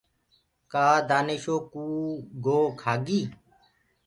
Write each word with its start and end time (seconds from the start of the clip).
ڪآ 0.71 0.87
دآنشو 1.09 1.55
ڪوُ 1.73 1.85
گو 2.45 2.59
کآگي۔ 2.79 3.21